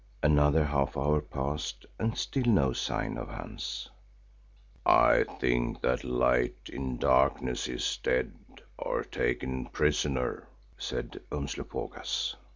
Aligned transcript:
Another 0.23 0.65
half 0.65 0.97
hour 0.97 1.21
passed 1.21 1.85
and 1.99 2.17
still 2.17 2.47
no 2.51 2.73
sign 2.73 3.19
of 3.19 3.29
Hans. 3.29 3.87
"I 4.83 5.25
think 5.39 5.79
that 5.81 6.03
Light 6.03 6.69
in 6.73 6.97
Darkness 6.97 7.67
is 7.67 7.99
dead 8.01 8.33
or 8.79 9.03
taken 9.03 9.67
prisoner," 9.67 10.47
said 10.79 11.21
Umslopogaas. 11.31 12.35